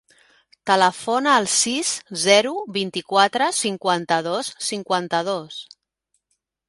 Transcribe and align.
Telefona 0.69 1.35
al 1.41 1.49
sis, 1.55 1.91
zero, 2.23 2.53
vint-i-quatre, 2.79 3.51
cinquanta-dos, 3.59 4.51
cinquanta-dos. 4.73 5.61